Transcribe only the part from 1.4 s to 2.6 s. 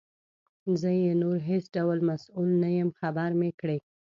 هیڅ ډول مسؤل